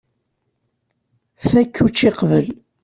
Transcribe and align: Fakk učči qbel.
Fakk 1.49 1.75
učči 1.85 2.09
qbel. 2.19 2.47